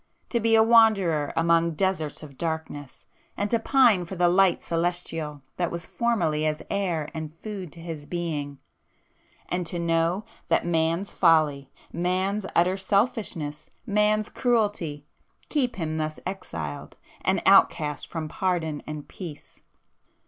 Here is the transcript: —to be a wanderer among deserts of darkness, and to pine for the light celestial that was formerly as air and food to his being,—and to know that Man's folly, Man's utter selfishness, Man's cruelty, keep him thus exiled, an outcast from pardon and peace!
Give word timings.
—to 0.29 0.39
be 0.39 0.55
a 0.55 0.63
wanderer 0.63 1.31
among 1.35 1.75
deserts 1.75 2.23
of 2.23 2.35
darkness, 2.35 3.05
and 3.37 3.51
to 3.51 3.59
pine 3.59 4.03
for 4.03 4.15
the 4.15 4.27
light 4.29 4.59
celestial 4.59 5.43
that 5.57 5.69
was 5.69 5.85
formerly 5.85 6.43
as 6.43 6.63
air 6.71 7.07
and 7.13 7.35
food 7.35 7.71
to 7.71 7.79
his 7.79 8.07
being,—and 8.07 9.67
to 9.67 9.77
know 9.77 10.25
that 10.47 10.65
Man's 10.65 11.13
folly, 11.13 11.69
Man's 11.93 12.47
utter 12.55 12.77
selfishness, 12.77 13.69
Man's 13.85 14.29
cruelty, 14.29 15.05
keep 15.49 15.75
him 15.75 15.99
thus 15.99 16.19
exiled, 16.25 16.97
an 17.23 17.39
outcast 17.45 18.07
from 18.07 18.27
pardon 18.27 18.81
and 18.87 19.07
peace! 19.07 19.61